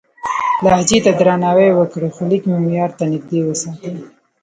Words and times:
لهجې 0.63 0.99
ته 1.05 1.11
درناوی 1.19 1.69
وکړئ، 1.73 2.09
خو 2.15 2.23
لیک 2.29 2.43
مو 2.49 2.57
معیار 2.63 2.91
ته 2.97 3.03
نږدې 3.11 3.39
وساتئ. 3.43 3.93